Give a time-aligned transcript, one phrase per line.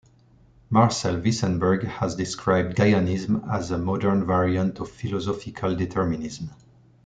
[0.71, 6.49] Marcel Wissenburg has described Gaianism as a "modern variant of philosophical determinism".